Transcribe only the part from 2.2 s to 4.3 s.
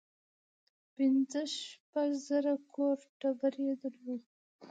زره کور ټبر یې درلود.